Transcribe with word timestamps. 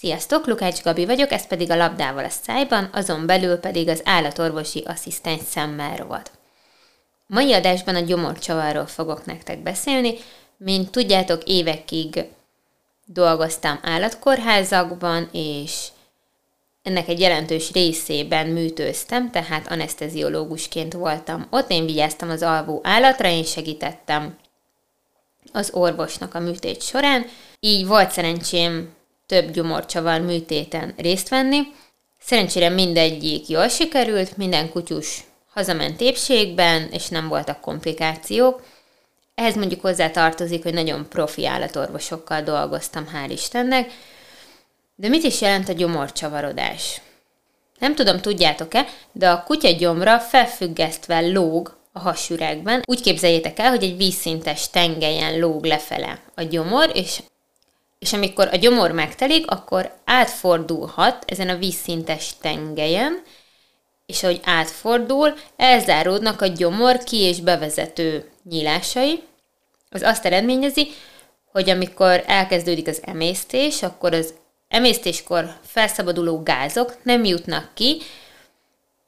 Sziasztok, 0.00 0.46
Lukács 0.46 0.82
Gabi 0.82 1.06
vagyok, 1.06 1.30
ez 1.30 1.46
pedig 1.46 1.70
a 1.70 1.76
labdával 1.76 2.24
a 2.24 2.28
szájban, 2.28 2.88
azon 2.92 3.26
belül 3.26 3.56
pedig 3.56 3.88
az 3.88 4.00
állatorvosi 4.04 4.82
asszisztens 4.86 5.42
szemmel 5.42 5.96
rovat. 5.96 6.30
Mai 7.26 7.52
adásban 7.52 7.94
a 7.94 8.00
gyomorcsavarról 8.00 8.86
fogok 8.86 9.24
nektek 9.24 9.58
beszélni. 9.62 10.14
Mint 10.56 10.90
tudjátok, 10.90 11.42
évekig 11.44 12.24
dolgoztam 13.06 13.78
állatkórházakban, 13.82 15.28
és 15.32 15.86
ennek 16.82 17.08
egy 17.08 17.20
jelentős 17.20 17.72
részében 17.72 18.46
műtőztem, 18.46 19.30
tehát 19.30 19.70
anesteziológusként 19.70 20.92
voltam 20.92 21.46
ott. 21.50 21.70
Én 21.70 21.86
vigyáztam 21.86 22.30
az 22.30 22.42
alvó 22.42 22.80
állatra, 22.82 23.28
én 23.28 23.44
segítettem 23.44 24.38
az 25.52 25.70
orvosnak 25.72 26.34
a 26.34 26.40
műtét 26.40 26.82
során. 26.82 27.26
Így 27.60 27.86
volt 27.86 28.10
szerencsém 28.10 28.98
több 29.30 29.50
gyomorcsavar 29.50 30.20
műtéten 30.20 30.94
részt 30.96 31.28
venni. 31.28 31.60
Szerencsére 32.20 32.68
mindegyik 32.68 33.48
jól 33.48 33.68
sikerült, 33.68 34.36
minden 34.36 34.70
kutyus 34.70 35.24
hazament 35.52 36.00
épségben, 36.00 36.88
és 36.92 37.08
nem 37.08 37.28
voltak 37.28 37.60
komplikációk. 37.60 38.62
Ehhez 39.34 39.54
mondjuk 39.54 39.80
hozzá 39.80 40.10
tartozik, 40.10 40.62
hogy 40.62 40.74
nagyon 40.74 41.08
profi 41.08 41.46
állatorvosokkal 41.46 42.42
dolgoztam, 42.42 43.06
hál' 43.14 43.30
Istennek. 43.30 43.90
De 44.94 45.08
mit 45.08 45.24
is 45.24 45.40
jelent 45.40 45.68
a 45.68 45.72
gyomorcsavarodás? 45.72 47.00
Nem 47.78 47.94
tudom, 47.94 48.20
tudjátok-e, 48.20 48.86
de 49.12 49.30
a 49.30 49.42
kutya 49.42 49.70
gyomra 49.70 50.18
felfüggesztve 50.18 51.20
lóg 51.20 51.76
a 51.92 51.98
hasüregben. 51.98 52.82
Úgy 52.86 53.00
képzeljétek 53.00 53.58
el, 53.58 53.70
hogy 53.70 53.82
egy 53.82 53.96
vízszintes 53.96 54.70
tengelyen 54.70 55.38
lóg 55.38 55.64
lefele 55.64 56.22
a 56.34 56.42
gyomor, 56.42 56.90
és 56.94 57.20
és 58.00 58.12
amikor 58.12 58.48
a 58.52 58.56
gyomor 58.56 58.92
megtelik, 58.92 59.50
akkor 59.50 59.92
átfordulhat 60.04 61.24
ezen 61.26 61.48
a 61.48 61.56
vízszintes 61.56 62.34
tengelyen, 62.40 63.22
és 64.06 64.22
ahogy 64.22 64.40
átfordul, 64.44 65.34
elzáródnak 65.56 66.40
a 66.40 66.46
gyomor 66.46 66.98
ki- 66.98 67.20
és 67.20 67.40
bevezető 67.40 68.30
nyílásai. 68.48 69.22
Az 69.90 70.02
azt 70.02 70.24
eredményezi, 70.24 70.88
hogy 71.52 71.70
amikor 71.70 72.24
elkezdődik 72.26 72.88
az 72.88 73.00
emésztés, 73.04 73.82
akkor 73.82 74.14
az 74.14 74.34
emésztéskor 74.68 75.58
felszabaduló 75.62 76.42
gázok 76.42 76.96
nem 77.02 77.24
jutnak 77.24 77.70
ki 77.74 78.02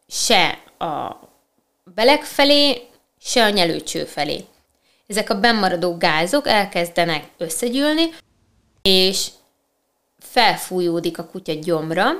se 0.08 0.58
a 0.78 1.16
beleg 1.94 2.24
felé, 2.24 2.82
se 3.20 3.44
a 3.44 3.48
nyelőcső 3.48 4.04
felé. 4.04 4.44
Ezek 5.06 5.30
a 5.30 5.40
bennmaradó 5.40 5.96
gázok 5.96 6.48
elkezdenek 6.48 7.24
összegyűlni, 7.38 8.10
és 8.82 9.28
felfújódik 10.18 11.18
a 11.18 11.26
kutya 11.26 11.52
gyomra, 11.52 12.10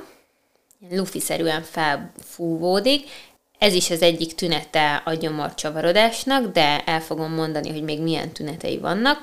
lufiszerűen 0.91 1.63
felfúvódik, 1.63 3.11
ez 3.59 3.73
is 3.73 3.91
az 3.91 4.03
egyik 4.03 4.35
tünete 4.35 5.03
a 5.05 5.15
gyomorcsavarodásnak, 5.15 6.53
de 6.53 6.85
el 6.85 7.01
fogom 7.01 7.33
mondani, 7.33 7.71
hogy 7.71 7.83
még 7.83 8.01
milyen 8.01 8.33
tünetei 8.33 8.79
vannak, 8.79 9.19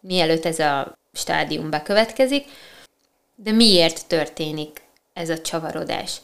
mielőtt 0.00 0.44
ez 0.44 0.58
a 0.58 0.98
stádium 1.12 1.70
bekövetkezik. 1.70 2.46
De 3.34 3.52
miért 3.52 4.06
történik 4.06 4.82
ez 5.12 5.28
a 5.28 5.40
csavarodás? 5.40 6.20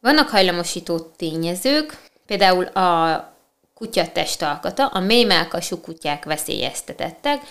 Vannak 0.00 0.28
hajlamosító 0.28 0.98
tényezők, 0.98 1.98
például 2.26 2.64
a 2.64 3.32
kutya 3.74 4.12
testalkata, 4.12 4.86
a 4.86 5.00
mélymelkasú 5.00 5.80
kutyák 5.80 6.24
veszélyeztetettek, 6.24 7.42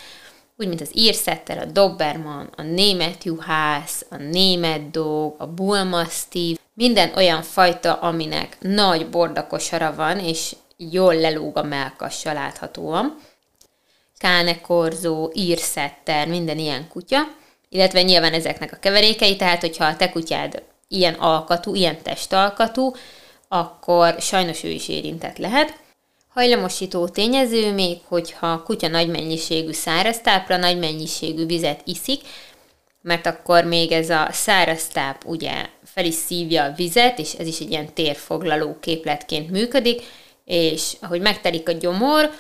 úgy, 0.58 0.68
mint 0.68 0.82
az 0.82 0.90
írszetter, 0.94 1.58
a 1.58 1.66
Doberman, 1.66 2.50
a 2.56 2.62
német 2.62 3.24
juhász, 3.24 4.06
a 4.10 4.16
német 4.16 4.92
dog, 4.92 5.36
a 5.38 5.48
bullmastiff, 5.48 6.58
minden 6.74 7.12
olyan 7.16 7.42
fajta, 7.42 7.94
aminek 7.94 8.58
nagy 8.60 9.10
bordakosara 9.10 9.96
van, 9.96 10.20
és 10.20 10.56
jól 10.78 11.16
lelóg 11.16 11.58
a 11.58 11.64
melkassa 11.64 12.34
láthatóan. 12.34 13.20
Kánekorzó, 14.18 15.32
írszetter, 15.34 16.28
minden 16.28 16.58
ilyen 16.58 16.88
kutya, 16.88 17.22
illetve 17.70 18.02
nyilván 18.02 18.34
ezeknek 18.34 18.72
a 18.72 18.78
keverékei, 18.80 19.36
tehát 19.36 19.62
hogyha 19.62 19.86
a 19.86 19.96
te 19.96 20.10
kutyád 20.10 20.64
ilyen 20.88 21.14
alkatú, 21.14 21.76
ilyen 21.76 22.02
testalkatú, 22.02 22.94
akkor 23.48 24.16
sajnos 24.20 24.64
ő 24.64 24.70
is 24.70 24.88
érintett 24.88 25.38
lehet. 25.38 25.82
Hajlamosító 26.34 27.08
tényező 27.08 27.74
még, 27.74 27.98
hogyha 28.08 28.52
a 28.52 28.64
kutya 28.64 28.88
nagy 28.88 29.08
mennyiségű 29.10 29.72
száraztápra, 29.72 30.58
nagy 30.58 30.80
mennyiségű 30.80 31.46
vizet 31.46 31.82
iszik, 31.86 32.22
mert 33.02 33.26
akkor 33.26 33.64
még 33.64 33.92
ez 33.92 34.10
a 34.10 34.28
száraztáp 34.32 35.26
ugye 35.26 35.52
fel 35.84 36.06
is 36.06 36.14
szívja 36.14 36.64
a 36.64 36.72
vizet, 36.72 37.20
és 37.20 37.34
ez 37.34 37.48
is 37.48 37.60
egy 37.60 37.72
ilyen 37.72 37.94
térfoglaló 37.94 38.78
képletként 38.80 39.52
működik, 39.52 40.02
és 40.46 40.94
ahogy 41.02 41.22
megtelik 41.22 41.70
a 41.70 41.72
gyomor, 41.72 42.32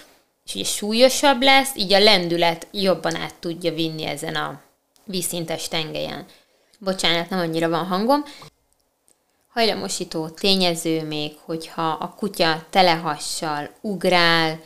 és 0.46 0.56
ugye 0.56 0.64
súlyosabb 0.64 1.42
lesz, 1.42 1.76
így 1.76 1.94
a 1.94 2.00
lendület 2.00 2.68
jobban 2.72 3.16
át 3.16 3.36
tudja 3.40 3.74
vinni 3.74 4.06
ezen 4.06 4.36
a 4.36 4.62
vízszintes 5.06 5.68
tengelyen. 5.68 6.26
Bocsánat, 6.80 7.30
nem 7.30 7.40
annyira 7.40 7.70
van 7.70 7.86
hangom. 7.86 8.24
Hajlamosító 9.54 10.28
tényező 10.28 11.04
még, 11.04 11.32
hogyha 11.46 11.90
a 11.90 12.14
kutya 12.18 12.66
telehassal 12.70 13.70
ugrál, 13.82 14.60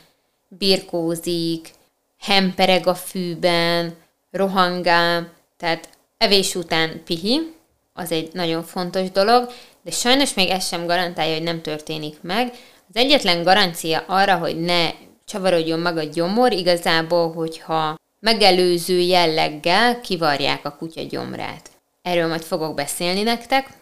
birkózik, 0.48 1.70
hempereg 2.18 2.86
a 2.86 2.94
fűben, 2.94 3.96
rohangál, 4.30 5.32
tehát 5.56 5.88
evés 6.18 6.54
után 6.54 7.02
pihi, 7.04 7.54
az 7.92 8.12
egy 8.12 8.30
nagyon 8.32 8.62
fontos 8.62 9.10
dolog, 9.10 9.52
de 9.82 9.90
sajnos 9.90 10.34
még 10.34 10.48
ez 10.48 10.66
sem 10.66 10.86
garantálja, 10.86 11.34
hogy 11.34 11.42
nem 11.42 11.62
történik 11.62 12.22
meg. 12.22 12.52
Az 12.88 12.96
egyetlen 12.96 13.42
garancia 13.42 14.04
arra, 14.06 14.36
hogy 14.36 14.60
ne 14.60 14.90
csavarodjon 15.24 15.78
meg 15.78 15.96
a 15.96 16.02
gyomor, 16.02 16.52
igazából, 16.52 17.32
hogyha 17.32 17.96
megelőző 18.20 18.98
jelleggel 18.98 20.00
kivarják 20.00 20.64
a 20.64 20.76
kutya 20.76 21.02
gyomrát. 21.02 21.70
Erről 22.02 22.28
majd 22.28 22.42
fogok 22.42 22.74
beszélni 22.74 23.22
nektek. 23.22 23.76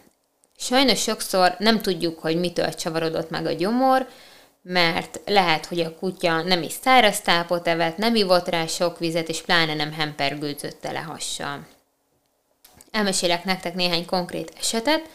Sajnos 0.59 1.01
sokszor 1.01 1.55
nem 1.59 1.81
tudjuk, 1.81 2.19
hogy 2.19 2.39
mitől 2.39 2.73
csavarodott 2.73 3.29
meg 3.29 3.45
a 3.45 3.51
gyomor, 3.51 4.07
mert 4.61 5.19
lehet, 5.25 5.65
hogy 5.65 5.79
a 5.79 5.95
kutya 5.95 6.41
nem 6.41 6.61
is 6.61 6.73
száraz 6.81 7.21
tápot 7.21 7.67
evett, 7.67 7.97
nem 7.97 8.15
ivott 8.15 8.47
rá 8.47 8.65
sok 8.65 8.99
vizet, 8.99 9.29
és 9.29 9.41
pláne 9.41 9.73
nem 9.73 9.93
hempergődzött 9.93 10.81
tele 10.81 10.99
hassal. 10.99 11.67
Elmesélek 12.91 13.43
nektek 13.43 13.75
néhány 13.75 14.05
konkrét 14.05 14.53
esetet. 14.59 15.09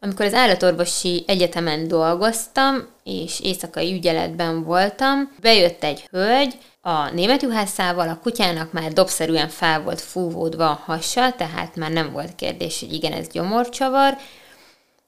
Amikor 0.00 0.24
az 0.24 0.34
állatorvosi 0.34 1.24
egyetemen 1.26 1.88
dolgoztam, 1.88 2.88
és 3.04 3.40
éjszakai 3.40 3.92
ügyeletben 3.92 4.64
voltam, 4.64 5.34
bejött 5.40 5.84
egy 5.84 6.08
hölgy, 6.10 6.58
a 6.80 7.10
német 7.10 7.42
juhászával 7.42 8.08
a 8.08 8.18
kutyának 8.22 8.72
már 8.72 8.92
dobszerűen 8.92 9.48
fel 9.48 9.82
volt 9.82 10.00
fúvódva 10.00 10.70
a 10.70 10.82
hassa, 10.84 11.32
tehát 11.32 11.76
már 11.76 11.90
nem 11.90 12.12
volt 12.12 12.34
kérdés, 12.34 12.80
hogy 12.80 12.92
igen, 12.92 13.12
ez 13.12 13.28
gyomorcsavar, 13.28 14.16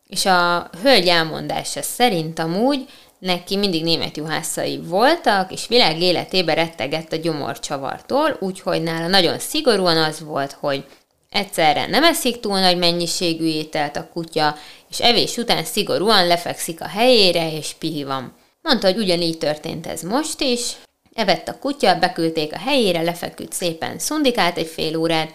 és 0.08 0.26
a 0.26 0.70
hölgy 0.82 1.08
elmondása 1.08 1.82
szerint 1.82 2.38
amúgy 2.38 2.88
neki 3.18 3.56
mindig 3.56 3.82
német 3.82 4.16
juhászai 4.16 4.80
voltak, 4.84 5.52
és 5.52 5.66
világ 5.68 6.00
életében 6.00 6.54
rettegett 6.54 7.12
a 7.12 7.16
gyomorcsavartól, 7.16 8.36
úgyhogy 8.40 8.82
nála 8.82 9.06
nagyon 9.06 9.38
szigorúan 9.38 9.96
az 9.96 10.20
volt, 10.20 10.52
hogy 10.52 10.84
egyszerre 11.30 11.86
nem 11.86 12.04
eszik 12.04 12.40
túl 12.40 12.60
nagy 12.60 12.78
mennyiségű 12.78 13.46
ételt 13.46 13.96
a 13.96 14.08
kutya, 14.12 14.56
és 14.90 15.00
evés 15.00 15.36
után 15.36 15.64
szigorúan 15.64 16.26
lefekszik 16.26 16.80
a 16.80 16.88
helyére, 16.88 17.52
és 17.52 17.74
pihi 17.78 18.04
van. 18.04 18.36
Mondta, 18.62 18.86
hogy 18.86 18.98
ugyanígy 18.98 19.38
történt 19.38 19.86
ez 19.86 20.02
most 20.02 20.40
is. 20.40 20.72
Evett 21.14 21.48
a 21.48 21.58
kutya, 21.58 21.98
beküldték 21.98 22.52
a 22.52 22.58
helyére, 22.58 23.02
lefeküdt 23.02 23.52
szépen, 23.52 23.98
szundikált 23.98 24.56
egy 24.56 24.66
fél 24.66 24.96
órát, 24.96 25.32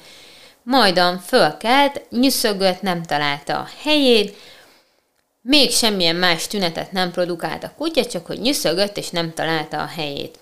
majdan 0.64 1.20
fölkelt, 1.20 2.02
nyüszögött, 2.10 2.82
nem 2.82 3.04
találta 3.04 3.58
a 3.58 3.70
helyét, 3.84 4.36
még 5.46 5.72
semmilyen 5.72 6.16
más 6.16 6.48
tünetet 6.48 6.92
nem 6.92 7.12
produkált 7.12 7.64
a 7.64 7.72
kutya, 7.78 8.06
csak 8.06 8.26
hogy 8.26 8.40
nyüszögött 8.40 8.98
és 8.98 9.10
nem 9.10 9.34
találta 9.34 9.82
a 9.82 9.86
helyét. 9.86 10.40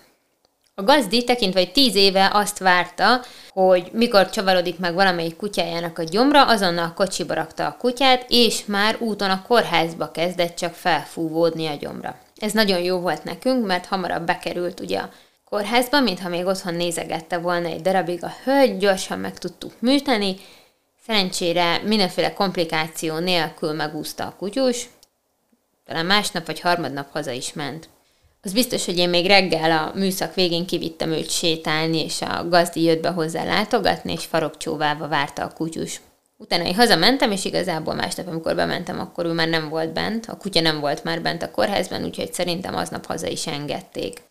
A 0.74 0.82
gazdi 0.82 1.24
tekintve, 1.24 1.60
hogy 1.60 1.72
tíz 1.72 1.94
éve 1.94 2.30
azt 2.32 2.58
várta, 2.58 3.20
hogy 3.50 3.90
mikor 3.92 4.30
csavarodik 4.30 4.78
meg 4.78 4.94
valamelyik 4.94 5.36
kutyájának 5.36 5.98
a 5.98 6.02
gyomra, 6.02 6.46
azonnal 6.46 6.92
kocsiba 6.94 7.34
rakta 7.34 7.66
a 7.66 7.76
kutyát, 7.78 8.24
és 8.28 8.64
már 8.64 8.96
úton 8.98 9.30
a 9.30 9.42
kórházba 9.42 10.10
kezdett 10.10 10.56
csak 10.56 10.74
felfúvódni 10.74 11.66
a 11.66 11.74
gyomra. 11.74 12.18
Ez 12.36 12.52
nagyon 12.52 12.80
jó 12.80 12.98
volt 12.98 13.24
nekünk, 13.24 13.66
mert 13.66 13.86
hamarabb 13.86 14.26
bekerült 14.26 14.80
ugye 14.80 14.98
a 14.98 15.10
kórházba, 15.44 16.00
mintha 16.00 16.28
még 16.28 16.46
otthon 16.46 16.74
nézegette 16.74 17.38
volna 17.38 17.68
egy 17.68 17.80
darabig 17.80 18.24
a 18.24 18.34
hölgy, 18.44 18.76
gyorsan 18.76 19.18
meg 19.18 19.38
tudtuk 19.38 19.72
műteni, 19.78 20.36
Szerencsére 21.06 21.80
mindenféle 21.84 22.32
komplikáció 22.32 23.18
nélkül 23.18 23.72
megúszta 23.72 24.24
a 24.24 24.34
kutyus, 24.38 24.88
talán 25.86 26.06
másnap 26.06 26.46
vagy 26.46 26.60
harmadnap 26.60 27.12
haza 27.12 27.30
is 27.30 27.52
ment. 27.52 27.88
Az 28.42 28.52
biztos, 28.52 28.84
hogy 28.84 28.98
én 28.98 29.08
még 29.08 29.26
reggel 29.26 29.70
a 29.70 29.92
műszak 29.94 30.34
végén 30.34 30.66
kivittem 30.66 31.10
őt 31.10 31.30
sétálni, 31.30 32.04
és 32.04 32.20
a 32.20 32.48
gazdi 32.48 32.82
jött 32.82 33.00
be 33.00 33.08
hozzá 33.08 33.44
látogatni, 33.44 34.12
és 34.12 34.24
farokcsóválva 34.24 35.08
várta 35.08 35.42
a 35.42 35.52
kutyus. 35.52 36.00
Utána 36.36 36.64
én 36.64 36.74
hazamentem, 36.74 37.30
és 37.30 37.44
igazából 37.44 37.94
másnap, 37.94 38.26
amikor 38.26 38.54
bementem, 38.54 39.00
akkor 39.00 39.24
ő 39.24 39.32
már 39.32 39.48
nem 39.48 39.68
volt 39.68 39.92
bent, 39.92 40.26
a 40.26 40.36
kutya 40.36 40.60
nem 40.60 40.80
volt 40.80 41.04
már 41.04 41.22
bent 41.22 41.42
a 41.42 41.50
kórházban, 41.50 42.04
úgyhogy 42.04 42.32
szerintem 42.32 42.76
aznap 42.76 43.06
haza 43.06 43.26
is 43.26 43.46
engedték. 43.46 44.22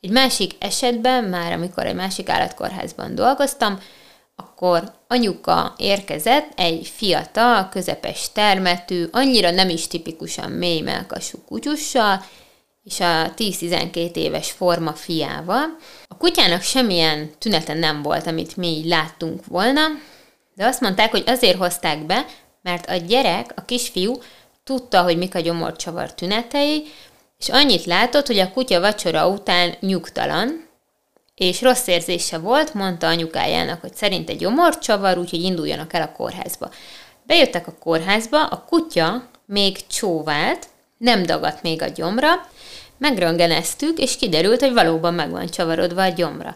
Egy 0.00 0.10
másik 0.10 0.52
esetben, 0.58 1.24
már 1.24 1.52
amikor 1.52 1.86
egy 1.86 1.94
másik 1.94 2.28
állatkórházban 2.28 3.14
dolgoztam, 3.14 3.78
akkor 4.40 4.92
anyuka 5.08 5.74
érkezett 5.76 6.52
egy 6.56 6.92
fiatal, 6.96 7.68
közepes 7.68 8.32
termetű, 8.32 9.06
annyira 9.10 9.50
nem 9.50 9.68
is 9.68 9.86
tipikusan 9.86 10.50
mély 10.50 10.80
melkasú 10.80 11.38
kutyussal, 11.46 12.24
és 12.84 13.00
a 13.00 13.32
10-12 13.36 14.14
éves 14.16 14.50
forma 14.50 14.92
fiával. 14.92 15.76
A 16.08 16.16
kutyának 16.16 16.62
semmilyen 16.62 17.30
tünete 17.38 17.74
nem 17.74 18.02
volt, 18.02 18.26
amit 18.26 18.56
mi 18.56 18.66
így 18.66 18.86
láttunk 18.86 19.46
volna, 19.46 19.80
de 20.54 20.66
azt 20.66 20.80
mondták, 20.80 21.10
hogy 21.10 21.24
azért 21.26 21.58
hozták 21.58 22.06
be, 22.06 22.24
mert 22.62 22.90
a 22.90 22.96
gyerek, 22.96 23.52
a 23.56 23.64
kisfiú 23.64 24.18
tudta, 24.64 25.02
hogy 25.02 25.16
mik 25.16 25.34
a 25.34 25.40
gyomorcsavar 25.40 26.14
tünetei, 26.14 26.86
és 27.38 27.48
annyit 27.48 27.84
látott, 27.84 28.26
hogy 28.26 28.38
a 28.38 28.50
kutya 28.50 28.80
vacsora 28.80 29.28
után 29.28 29.74
nyugtalan, 29.80 30.68
és 31.40 31.62
rossz 31.62 31.86
érzése 31.86 32.38
volt, 32.38 32.74
mondta 32.74 33.06
anyukájának, 33.06 33.80
hogy 33.80 33.94
szerint 33.94 34.30
egy 34.30 34.36
gyomorcsavar, 34.36 35.18
úgyhogy 35.18 35.42
induljanak 35.42 35.92
el 35.92 36.02
a 36.02 36.12
kórházba. 36.12 36.70
Bejöttek 37.22 37.66
a 37.66 37.74
kórházba, 37.78 38.46
a 38.46 38.64
kutya 38.68 39.28
még 39.46 39.86
csóvált, 39.86 40.66
nem 40.98 41.22
dagadt 41.22 41.62
még 41.62 41.82
a 41.82 41.86
gyomra, 41.86 42.28
megröngeneztük, 42.98 43.98
és 43.98 44.16
kiderült, 44.16 44.60
hogy 44.60 44.72
valóban 44.72 45.14
meg 45.14 45.30
van 45.30 45.46
csavarodva 45.46 46.02
a 46.02 46.08
gyomra. 46.08 46.54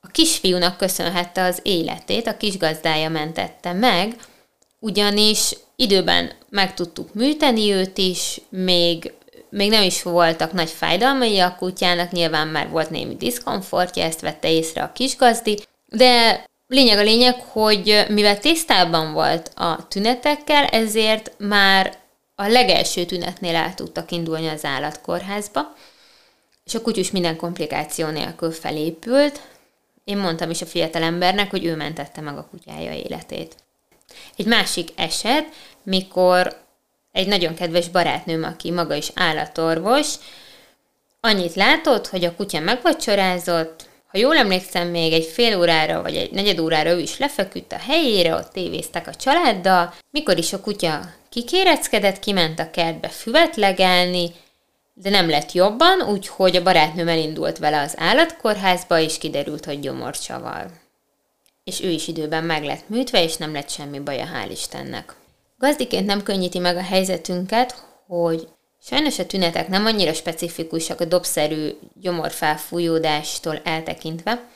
A 0.00 0.06
kisfiúnak 0.06 0.76
köszönhette 0.76 1.44
az 1.44 1.60
életét, 1.62 2.26
a 2.26 2.36
kisgazdája 2.36 3.08
mentette 3.08 3.72
meg, 3.72 4.16
ugyanis 4.78 5.56
időben 5.76 6.32
meg 6.50 6.74
tudtuk 6.74 7.14
műteni 7.14 7.72
őt 7.72 7.98
is, 7.98 8.40
még, 8.48 9.12
még 9.50 9.70
nem 9.70 9.82
is 9.82 10.02
voltak 10.02 10.52
nagy 10.52 10.70
fájdalmai 10.70 11.38
a 11.38 11.54
kutyának, 11.58 12.10
nyilván 12.10 12.48
már 12.48 12.68
volt 12.68 12.90
némi 12.90 13.16
diszkomfortja, 13.16 14.04
ezt 14.04 14.20
vette 14.20 14.50
észre 14.50 14.82
a 14.82 14.92
kisgazdi, 14.92 15.58
de 15.86 16.44
lényeg 16.66 16.98
a 16.98 17.02
lényeg, 17.02 17.40
hogy 17.40 18.04
mivel 18.08 18.38
tisztában 18.38 19.12
volt 19.12 19.50
a 19.54 19.86
tünetekkel, 19.88 20.64
ezért 20.64 21.32
már 21.38 21.96
a 22.34 22.46
legelső 22.46 23.04
tünetnél 23.04 23.54
el 23.54 23.74
tudtak 23.74 24.10
indulni 24.10 24.48
az 24.48 24.64
állatkórházba, 24.64 25.74
és 26.64 26.74
a 26.74 26.82
kutyus 26.82 27.10
minden 27.10 27.36
komplikáció 27.36 28.08
nélkül 28.08 28.50
felépült. 28.50 29.40
Én 30.04 30.16
mondtam 30.16 30.50
is 30.50 30.62
a 30.62 30.66
fiatalembernek, 30.66 31.50
hogy 31.50 31.64
ő 31.64 31.76
mentette 31.76 32.20
meg 32.20 32.36
a 32.36 32.48
kutyája 32.50 32.92
életét. 32.92 33.56
Egy 34.36 34.46
másik 34.46 34.90
eset, 34.96 35.44
mikor 35.82 36.66
egy 37.18 37.26
nagyon 37.26 37.54
kedves 37.54 37.88
barátnőm, 37.88 38.44
aki 38.44 38.70
maga 38.70 38.94
is 38.94 39.10
állatorvos, 39.14 40.14
annyit 41.20 41.54
látott, 41.54 42.06
hogy 42.06 42.24
a 42.24 42.34
kutya 42.34 42.60
megvacsorázott, 42.60 43.86
ha 44.06 44.18
jól 44.18 44.36
emlékszem, 44.36 44.88
még 44.88 45.12
egy 45.12 45.24
fél 45.24 45.58
órára 45.58 46.02
vagy 46.02 46.16
egy 46.16 46.30
negyed 46.30 46.58
órára 46.58 46.90
ő 46.90 46.98
is 46.98 47.18
lefeküdt 47.18 47.72
a 47.72 47.78
helyére, 47.78 48.34
ott 48.34 48.52
tévéztek 48.52 49.06
a 49.06 49.14
családdal, 49.14 49.94
mikor 50.10 50.38
is 50.38 50.52
a 50.52 50.60
kutya 50.60 51.00
kikéreckedett, 51.28 52.18
kiment 52.18 52.58
a 52.58 52.70
kertbe 52.70 53.08
füvet 53.08 53.56
legelni, 53.56 54.30
de 54.94 55.10
nem 55.10 55.28
lett 55.28 55.52
jobban, 55.52 56.02
úgyhogy 56.02 56.56
a 56.56 56.62
barátnőm 56.62 57.08
elindult 57.08 57.58
vele 57.58 57.80
az 57.80 57.94
állatkórházba, 57.96 58.98
és 58.98 59.18
kiderült, 59.18 59.64
hogy 59.64 59.80
gyomorcsavar. 59.80 60.66
És 61.64 61.82
ő 61.82 61.88
is 61.88 62.08
időben 62.08 62.44
meg 62.44 62.64
lett 62.64 62.88
műtve, 62.88 63.22
és 63.22 63.36
nem 63.36 63.52
lett 63.52 63.70
semmi 63.70 63.98
baja, 63.98 64.28
hál' 64.34 64.50
Istennek. 64.50 65.16
Gazdiként 65.58 66.06
nem 66.06 66.22
könnyíti 66.22 66.58
meg 66.58 66.76
a 66.76 66.82
helyzetünket, 66.82 67.84
hogy 68.06 68.48
sajnos 68.82 69.18
a 69.18 69.26
tünetek 69.26 69.68
nem 69.68 69.86
annyira 69.86 70.12
specifikusak 70.12 71.00
a 71.00 71.04
dobszerű 71.04 71.70
gyomorfelfújódástól 72.00 73.60
eltekintve. 73.64 74.48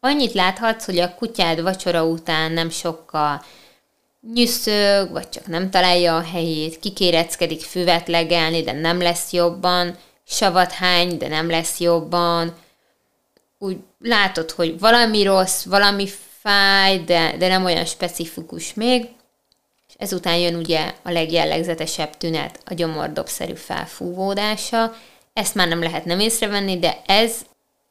Annyit 0.00 0.32
láthatsz, 0.32 0.84
hogy 0.84 0.98
a 0.98 1.14
kutyád 1.14 1.62
vacsora 1.62 2.04
után 2.04 2.52
nem 2.52 2.70
sokkal 2.70 3.44
nyüszög, 4.34 5.10
vagy 5.10 5.28
csak 5.28 5.46
nem 5.46 5.70
találja 5.70 6.16
a 6.16 6.22
helyét, 6.22 6.78
kikéreckedik 6.78 7.60
füvet 7.60 8.08
legelni, 8.08 8.62
de 8.62 8.72
nem 8.72 9.00
lesz 9.00 9.32
jobban, 9.32 9.98
savat 10.26 10.72
hány, 10.72 11.18
de 11.18 11.28
nem 11.28 11.50
lesz 11.50 11.80
jobban, 11.80 12.54
úgy 13.58 13.78
látod, 13.98 14.50
hogy 14.50 14.78
valami 14.78 15.22
rossz, 15.22 15.64
valami 15.64 16.08
fáj, 16.40 16.98
de, 16.98 17.36
de 17.38 17.48
nem 17.48 17.64
olyan 17.64 17.84
specifikus 17.84 18.74
még, 18.74 19.08
ezután 20.02 20.36
jön 20.36 20.54
ugye 20.54 20.92
a 21.02 21.10
legjellegzetesebb 21.10 22.16
tünet, 22.16 22.58
a 22.64 22.74
gyomordobszerű 22.74 23.54
felfúvódása, 23.54 24.94
ezt 25.32 25.54
már 25.54 25.68
nem 25.68 25.82
lehet 25.82 26.04
nem 26.04 26.20
észrevenni, 26.20 26.78
de 26.78 27.02
ez, 27.06 27.34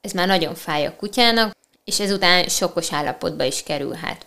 ez 0.02 0.12
már 0.12 0.28
nagyon 0.28 0.56
fáj 0.56 0.86
a 0.86 0.96
kutyának, 0.96 1.56
és 1.84 2.00
ezután 2.00 2.48
sokkos 2.48 2.94
állapotba 2.94 3.44
is 3.44 3.64
kerülhet. 3.64 4.26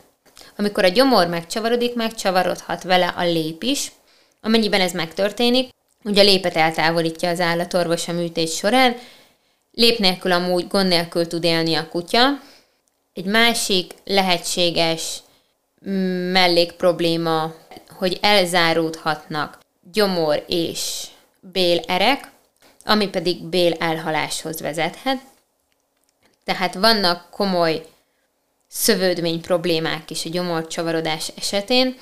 Amikor 0.57 0.85
a 0.85 0.89
gyomor 0.89 1.27
megcsavarodik, 1.27 1.95
megcsavarodhat 1.95 2.83
vele 2.83 3.07
a 3.07 3.25
lép 3.25 3.63
is, 3.63 3.93
amennyiben 4.41 4.81
ez 4.81 4.93
megtörténik, 4.93 5.69
ugye 6.05 6.21
a 6.21 6.25
lépet 6.25 6.57
eltávolítja 6.57 7.29
az 7.29 7.41
állatorvos 7.41 8.09
a 8.09 8.13
műtét 8.13 8.53
során, 8.53 8.97
lép 9.73 9.99
nélkül 9.99 10.33
amúgy 10.33 10.67
gond 10.69 10.89
nélkül 10.89 11.27
tud 11.27 11.45
élni 11.45 11.75
a 11.75 11.89
kutya. 11.89 12.41
Egy 13.13 13.25
másik 13.25 13.95
lehetséges 14.05 15.23
mellék 16.33 16.73
probléma, 16.73 17.55
hogy 17.96 18.19
elzáródhatnak 18.23 19.58
gyomor 19.93 20.44
és 20.49 21.06
bélerek, 21.41 22.31
ami 22.85 23.08
pedig 23.08 23.43
bél 23.43 23.73
elhaláshoz 23.73 24.61
vezethet. 24.61 25.20
Tehát 26.44 26.75
vannak 26.75 27.31
komoly 27.31 27.87
szövődmény 28.69 29.41
problémák 29.41 30.11
is 30.11 30.25
a 30.25 30.31
gyomorcsavarodás 30.31 31.32
esetén. 31.37 31.96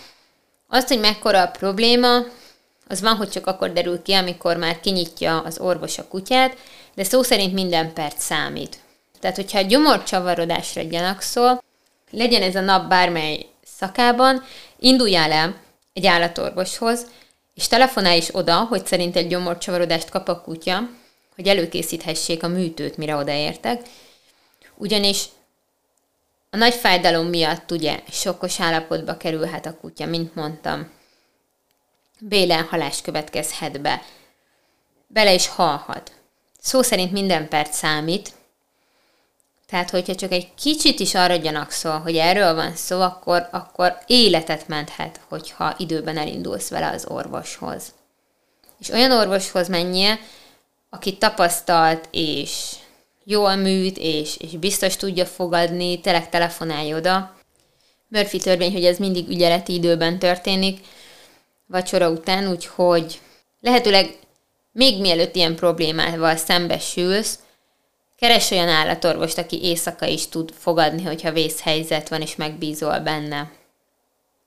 Azt, 0.69 0.89
hogy 0.89 1.01
mekkora 1.01 1.43
a 1.43 1.51
probléma, 1.51 2.19
az 2.89 3.01
van, 3.01 3.17
hogy 3.17 3.29
csak 3.29 3.47
akkor 3.47 3.73
derül 3.73 4.03
ki, 4.03 4.13
amikor 4.13 4.57
már 4.57 4.81
kinyitja 4.81 5.41
az 5.41 5.59
orvos 5.59 5.99
a 5.99 6.09
kutyát, 6.09 6.57
de 6.95 7.05
szó 7.05 7.23
szerint 7.23 7.53
minden 7.53 7.93
perc 7.93 8.23
számít. 8.23 8.77
Tehát, 9.21 9.37
hogyha 9.37 9.59
a 9.59 9.63
gyomorcsavarodásra 9.63 10.83
gyanakszol, 10.83 11.63
legyen 12.11 12.43
ez 12.43 12.55
a 12.55 12.61
nap 12.61 12.89
bármely 12.89 13.47
szakában, 13.65 14.45
induljál 14.79 15.33
el 15.33 15.61
egy 15.93 16.07
állatorvoshoz, 16.07 17.07
és 17.55 17.69
telefonálj 17.69 18.17
is 18.17 18.35
oda, 18.35 18.65
hogy 18.65 18.87
szerint 18.87 19.17
egy 19.17 19.29
gyomorcsavarodást 19.29 20.09
kap 20.09 20.29
a 20.29 20.41
kutya, 20.41 20.89
hogy 21.35 21.49
előkészíthessék 21.49 22.43
a 22.43 22.49
műtőt, 22.49 22.97
mire 22.97 23.17
odaértek. 23.17 23.81
Ugyanis 24.75 25.25
a 26.51 26.57
nagy 26.57 26.75
fájdalom 26.75 27.27
miatt 27.27 27.71
ugye 27.71 28.01
sokkos 28.11 28.61
állapotba 28.61 29.17
kerülhet 29.17 29.67
a 29.67 29.77
kutya, 29.77 30.07
mint 30.07 30.35
mondtam. 30.35 30.91
Bélenhalás 32.21 33.03
következhet 33.03 33.81
be. 33.81 34.03
Bele 35.07 35.33
is 35.35 35.49
halhat. 35.49 36.13
Szó 36.61 36.83
szerint 36.83 37.13
minden 37.13 37.49
perc 37.49 37.77
számít, 37.77 38.33
tehát, 39.73 39.91
hogyha 39.91 40.15
csak 40.15 40.33
egy 40.33 40.55
kicsit 40.55 41.01
is 41.01 41.15
arra 41.15 41.37
gyanakszol, 41.37 41.99
hogy 41.99 42.17
erről 42.17 42.55
van 42.55 42.77
szó, 42.77 43.01
akkor, 43.01 43.49
akkor 43.51 43.99
életet 44.07 44.69
menthet, 44.69 45.21
hogyha 45.29 45.75
időben 45.79 46.19
elindulsz 46.19 46.69
vele 46.69 46.91
az 46.91 47.07
orvoshoz. 47.09 47.95
És 48.81 48.89
olyan 48.89 49.11
orvoshoz 49.11 49.69
menjél, 49.69 50.19
aki 50.91 51.17
tapasztalt 51.19 52.09
és 52.11 52.73
jól 53.25 53.55
műt, 53.55 53.97
és, 53.99 54.37
és 54.37 54.51
biztos 54.51 54.97
tudja 54.97 55.27
fogadni, 55.27 56.01
tényleg 56.01 56.29
telefonálj 56.29 56.95
oda. 56.95 57.37
Murphy 58.09 58.39
törvény, 58.39 58.73
hogy 58.73 58.85
ez 58.85 58.99
mindig 58.99 59.29
ügyeleti 59.29 59.75
időben 59.75 60.19
történik, 60.19 60.81
vacsora 61.67 62.11
után, 62.11 62.51
úgyhogy 62.51 63.21
lehetőleg 63.61 64.19
még 64.73 65.01
mielőtt 65.01 65.35
ilyen 65.37 65.55
problémával 65.55 66.37
szembesülsz, 66.37 67.39
keres 68.23 68.51
olyan 68.51 68.69
állatorvost, 68.69 69.39
aki 69.39 69.63
éjszaka 69.63 70.07
is 70.07 70.29
tud 70.29 70.53
fogadni, 70.59 71.03
hogyha 71.03 71.33
vészhelyzet 71.33 72.09
van, 72.09 72.21
és 72.21 72.37
megbízol 72.37 72.99
benne. 72.99 73.51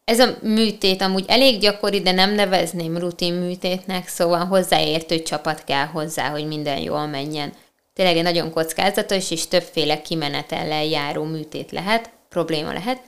Ez 0.05 0.19
a 0.19 0.35
műtét 0.41 1.01
amúgy 1.01 1.25
elég 1.27 1.59
gyakori, 1.59 2.01
de 2.01 2.11
nem 2.11 2.33
nevezném 2.33 2.97
rutin 2.97 3.33
műtétnek, 3.33 4.07
szóval 4.07 4.45
hozzáértő 4.45 5.21
csapat 5.21 5.63
kell 5.63 5.85
hozzá, 5.85 6.29
hogy 6.29 6.47
minden 6.47 6.77
jól 6.77 7.05
menjen 7.07 7.53
tényleg 7.93 8.17
egy 8.17 8.23
nagyon 8.23 8.51
kockázatos 8.51 9.31
és 9.31 9.47
többféle 9.47 10.01
kimenetellel 10.01 10.85
járó 10.85 11.23
műtét 11.23 11.71
lehet, 11.71 12.09
probléma 12.29 12.73
lehet. 12.73 13.01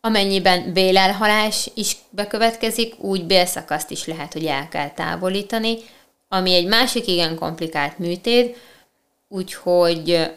Amennyiben 0.00 0.72
bélelhalás 0.72 1.70
is 1.74 1.96
bekövetkezik, 2.10 2.98
úgy 2.98 3.24
bélszakaszt 3.24 3.90
is 3.90 4.06
lehet, 4.06 4.32
hogy 4.32 4.46
el 4.46 4.68
kell 4.68 4.90
távolítani, 4.90 5.76
ami 6.28 6.54
egy 6.54 6.66
másik 6.66 7.06
igen 7.06 7.36
komplikált 7.36 7.98
műtét, 7.98 8.56
úgyhogy 9.32 10.30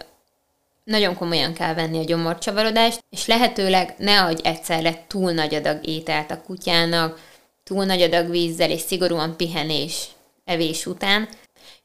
nagyon 0.84 1.16
komolyan 1.16 1.54
kell 1.54 1.74
venni 1.74 2.00
a 2.00 2.04
gyomorcsavarodást, 2.04 3.04
és 3.10 3.26
lehetőleg 3.26 3.96
ne 3.98 4.22
adj 4.22 4.48
egyszerre 4.48 5.04
túl 5.08 5.32
nagy 5.32 5.56
adag 5.56 5.88
ételt 5.88 6.32
a 6.32 6.42
kutyának, 6.42 7.20
túl 7.64 7.86
nagy 7.86 8.02
adag 8.02 8.30
vízzel 8.30 8.70
és 8.70 8.82
szigorúan 8.82 9.38
pihenés 9.38 10.08
evés 10.46 10.86
után. 10.86 11.30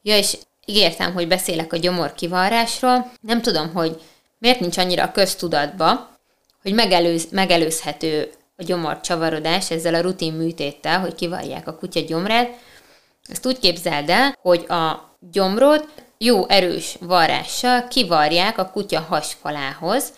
Ja, 0.01 0.17
és 0.17 0.37
ígértem, 0.65 1.13
hogy 1.13 1.27
beszélek 1.27 1.73
a 1.73 1.77
gyomor 1.77 2.13
kivarrásról. 2.13 3.11
Nem 3.21 3.41
tudom, 3.41 3.73
hogy 3.73 4.01
miért 4.37 4.59
nincs 4.59 4.77
annyira 4.77 5.03
a 5.03 5.11
köztudatba, 5.11 6.17
hogy 6.61 6.73
megelőz, 6.73 7.27
megelőzhető 7.31 8.31
a 8.57 8.63
gyomor 8.63 9.01
csavarodás 9.01 9.71
ezzel 9.71 9.95
a 9.95 10.01
rutin 10.01 10.33
műtéttel, 10.33 10.99
hogy 10.99 11.15
kivarják 11.15 11.67
a 11.67 11.75
kutya 11.75 11.99
gyomrát. 11.99 12.49
Ezt 13.27 13.45
úgy 13.45 13.59
képzeld 13.59 14.09
el, 14.09 14.37
hogy 14.41 14.65
a 14.67 15.15
gyomrot 15.31 15.87
jó 16.23 16.47
erős 16.47 16.97
varrással 16.99 17.87
kivarják 17.87 18.57
a 18.57 18.69
kutya 18.69 18.99
hasfalához, 18.99 20.13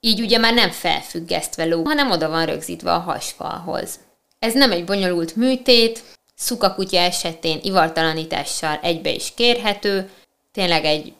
így 0.00 0.20
ugye 0.20 0.38
már 0.38 0.54
nem 0.54 0.70
felfüggesztve 0.70 1.64
ló, 1.64 1.84
hanem 1.84 2.10
oda 2.10 2.28
van 2.28 2.46
rögzítve 2.46 2.92
a 2.92 2.98
hasfalhoz. 2.98 4.00
Ez 4.38 4.54
nem 4.54 4.72
egy 4.72 4.84
bonyolult 4.84 5.36
műtét, 5.36 6.02
szukakutya 6.34 6.98
esetén 6.98 7.58
ivartalanítással 7.62 8.78
egybe 8.82 9.10
is 9.10 9.32
kérhető, 9.34 10.10
tényleg 10.52 10.84
egy 10.84 11.12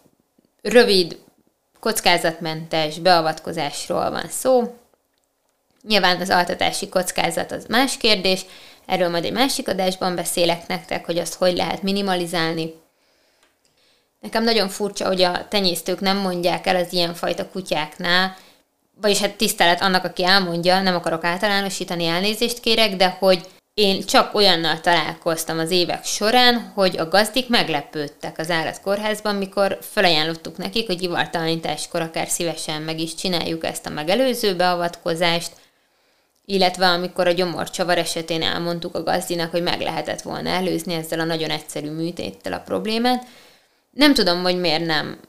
rövid, 0.63 1.19
kockázatmentes 1.81 2.99
beavatkozásról 2.99 4.11
van 4.11 4.29
szó. 4.29 4.77
Nyilván 5.83 6.21
az 6.21 6.31
altatási 6.31 6.89
kockázat 6.89 7.53
az 7.53 7.65
más 7.69 7.97
kérdés, 7.97 8.45
erről 8.87 9.09
majd 9.09 9.25
egy 9.25 9.33
másik 9.33 9.69
adásban 9.69 10.15
beszélek 10.15 10.67
nektek, 10.67 11.07
hogy 11.07 11.19
azt 11.19 11.35
hogy 11.35 11.57
lehet 11.57 11.83
minimalizálni. 11.83 12.75
Nekem 14.21 14.45
nagyon 14.45 14.69
furcsa, 14.69 15.07
hogy 15.07 15.23
a 15.23 15.49
tenyésztők 15.49 16.01
nem 16.01 16.17
mondják 16.17 16.67
el 16.67 16.77
az 16.77 16.93
ilyenfajta 16.93 17.49
kutyáknál, 17.49 18.37
vagyis 19.01 19.19
hát 19.19 19.37
tisztelet 19.37 19.83
annak, 19.83 20.05
aki 20.05 20.25
elmondja, 20.25 20.81
nem 20.81 20.95
akarok 20.95 21.25
általánosítani, 21.25 22.07
elnézést 22.07 22.61
kérek, 22.61 22.97
de 22.97 23.17
hogy 23.19 23.49
én 23.75 24.05
csak 24.05 24.35
olyannal 24.35 24.81
találkoztam 24.81 25.59
az 25.59 25.71
évek 25.71 26.05
során, 26.05 26.73
hogy 26.75 26.99
a 26.99 27.09
gazdik 27.09 27.49
meglepődtek 27.49 28.39
az 28.39 28.51
állatkórházban, 28.51 29.35
mikor 29.35 29.79
felajánlottuk 29.81 30.57
nekik, 30.57 30.87
hogy 30.87 31.03
ivartalanításkor 31.03 32.01
akár 32.01 32.29
szívesen 32.29 32.83
meg 32.83 33.01
is 33.01 33.15
csináljuk 33.15 33.65
ezt 33.65 33.87
a 33.87 33.91
megelőző 33.91 34.57
beavatkozást, 34.57 35.53
illetve 36.45 36.87
amikor 36.87 37.27
a 37.27 37.33
gyomorcsavar 37.33 37.99
esetén 37.99 38.43
elmondtuk 38.43 38.95
a 38.95 39.03
gazdinak, 39.03 39.51
hogy 39.51 39.63
meg 39.63 39.81
lehetett 39.81 40.23
volna 40.23 40.49
előzni 40.49 40.95
ezzel 40.95 41.21
a 41.21 41.25
nagyon 41.25 41.51
egyszerű 41.51 41.91
műtéttel 41.91 42.53
a 42.53 42.63
problémát. 42.65 43.27
Nem 43.91 44.15
tudom, 44.15 44.43
hogy 44.43 44.61
miért 44.61 44.87
nem 44.87 45.21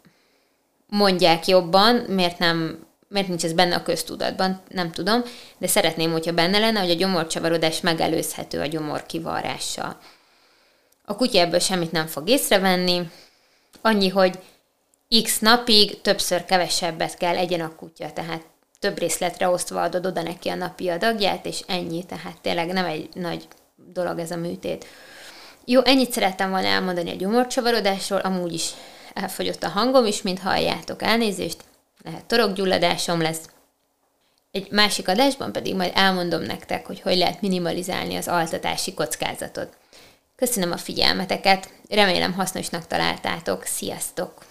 mondják 0.88 1.48
jobban, 1.48 1.96
miért 1.96 2.40
nem 2.40 2.90
miért 3.12 3.28
nincs 3.28 3.44
ez 3.44 3.54
benne 3.54 3.76
a 3.76 3.84
köztudatban, 3.84 4.62
nem 4.70 4.92
tudom, 4.92 5.24
de 5.58 5.68
szeretném, 5.68 6.12
hogyha 6.12 6.34
benne 6.34 6.60
lenne, 6.60 6.80
hogy 6.80 6.90
a 6.90 6.96
gyomorcsavarodás 6.96 7.82
megelőzhető 7.82 8.60
a 8.60 8.66
gyomor 8.66 9.06
kivarrással. 9.06 9.98
A 11.06 11.16
kutya 11.16 11.40
ebből 11.40 11.60
semmit 11.60 11.92
nem 11.92 12.08
fog 12.08 12.30
észrevenni, 12.30 13.10
annyi, 13.82 14.10
hogy 14.10 14.40
x 15.24 15.40
napig 15.40 16.02
többször 16.02 16.46
kevesebbet 16.46 17.18
kell 17.18 17.38
egyen 17.38 17.62
a 17.62 17.76
kutya, 17.76 18.14
tehát 18.14 18.46
több 18.80 18.98
részletre 18.98 19.50
osztva 19.50 19.82
adod 19.82 20.06
oda 20.06 20.22
neki 20.22 20.50
a 20.50 20.56
napi 20.56 20.90
adagját, 20.90 21.46
és 21.46 21.64
ennyi, 21.68 22.06
tehát 22.06 22.42
tényleg 22.42 22.68
nem 22.68 22.86
egy 22.86 23.10
nagy 23.14 23.48
dolog 23.76 24.20
ez 24.20 24.32
a 24.32 24.38
műtét. 24.38 24.86
Jó, 25.66 25.82
ennyit 25.84 26.12
szerettem 26.12 26.50
volna 26.50 26.68
elmondani 26.68 27.12
a 27.12 27.16
gyomorcsavarodásról, 27.16 28.20
amúgy 28.20 28.54
is 28.54 28.70
elfogyott 29.14 29.64
a 29.64 29.70
hangom 29.70 30.06
is, 30.06 30.22
mint 30.22 30.40
halljátok, 30.40 31.02
elnézést, 31.02 31.64
lehet 32.04 32.26
torokgyulladásom 32.26 33.22
lesz. 33.22 33.50
Egy 34.52 34.72
másik 34.72 35.08
adásban 35.08 35.52
pedig 35.52 35.76
majd 35.76 35.92
elmondom 35.96 36.42
nektek, 36.42 36.86
hogy 36.86 37.02
hogy 37.02 37.18
lehet 37.18 37.42
minimalizálni 37.42 38.16
az 38.16 38.28
altatási 38.28 38.94
kockázatot. 38.94 39.78
Köszönöm 40.36 40.72
a 40.72 40.78
figyelmeteket, 40.78 41.70
remélem 41.90 42.34
hasznosnak 42.34 42.88
találtátok, 42.88 43.64
sziasztok! 43.64 44.51